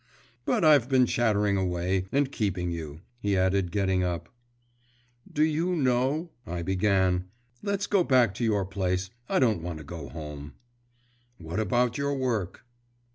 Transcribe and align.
But 0.45 0.65
I've 0.65 0.89
been 0.89 1.05
chattering 1.05 1.57
away, 1.57 2.07
and 2.11 2.31
keeping 2.31 2.71
you,' 2.71 3.01
he 3.19 3.37
added, 3.37 3.71
getting 3.71 4.03
up. 4.03 4.29
'Do 5.31 5.43
you 5.43 5.75
know,' 5.75 6.31
I 6.57 6.63
began; 6.63 7.25
'let's 7.61 7.85
go 7.85 8.03
back 8.03 8.33
to 8.37 8.43
your 8.43 8.65
place, 8.65 9.11
I 9.29 9.37
don't 9.37 9.61
want 9.61 9.77
to 9.77 9.83
go 9.83 10.09
home.' 10.09 10.55
'What 11.37 11.59
about 11.59 11.99
your 11.99 12.15
work? 12.17 12.65